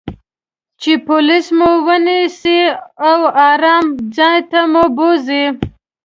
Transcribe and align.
چې 0.81 0.91
پولیس 1.07 1.47
مو 1.57 1.69
و 1.85 1.87
نییسي 2.05 2.59
او 3.07 3.19
آرام 3.49 3.85
ځای 4.17 4.39
ته 4.51 4.59
مو 4.71 4.83
بوزي. 4.95 5.43